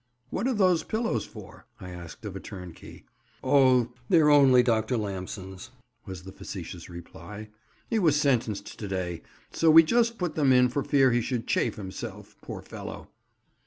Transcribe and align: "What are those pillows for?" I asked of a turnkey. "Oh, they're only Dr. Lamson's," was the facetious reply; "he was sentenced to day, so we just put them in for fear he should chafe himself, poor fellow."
"What 0.31 0.47
are 0.47 0.53
those 0.55 0.81
pillows 0.81 1.25
for?" 1.27 1.67
I 1.79 1.91
asked 1.91 2.25
of 2.25 2.35
a 2.35 2.39
turnkey. 2.39 3.03
"Oh, 3.43 3.93
they're 4.09 4.31
only 4.31 4.63
Dr. 4.63 4.97
Lamson's," 4.97 5.69
was 6.07 6.23
the 6.23 6.31
facetious 6.31 6.89
reply; 6.89 7.49
"he 7.87 7.99
was 7.99 8.19
sentenced 8.19 8.79
to 8.79 8.87
day, 8.87 9.21
so 9.51 9.69
we 9.69 9.83
just 9.83 10.17
put 10.17 10.33
them 10.33 10.51
in 10.51 10.69
for 10.69 10.83
fear 10.83 11.11
he 11.11 11.21
should 11.21 11.45
chafe 11.45 11.75
himself, 11.75 12.35
poor 12.41 12.63
fellow." 12.63 13.09